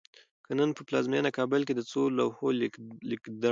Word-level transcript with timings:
که 0.45 0.51
نن 0.59 0.69
په 0.77 0.81
پلازمېنه 0.87 1.29
کابل 1.37 1.61
کې 1.67 1.73
د 1.75 1.81
څو 1.91 2.01
لوحو 2.17 2.47
لیکدړو 3.11 3.49